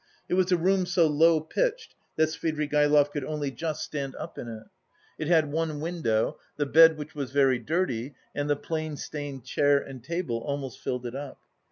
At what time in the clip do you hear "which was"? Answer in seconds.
6.97-7.29